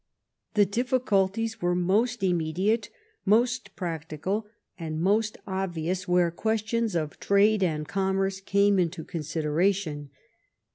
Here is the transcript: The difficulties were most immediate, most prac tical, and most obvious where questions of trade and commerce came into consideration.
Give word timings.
The 0.55 0.65
difficulties 0.65 1.61
were 1.61 1.75
most 1.75 2.23
immediate, 2.23 2.89
most 3.23 3.75
prac 3.75 4.09
tical, 4.09 4.45
and 4.75 4.99
most 4.99 5.37
obvious 5.45 6.07
where 6.07 6.31
questions 6.31 6.95
of 6.95 7.19
trade 7.19 7.61
and 7.61 7.87
commerce 7.87 8.39
came 8.41 8.79
into 8.79 9.03
consideration. 9.03 10.09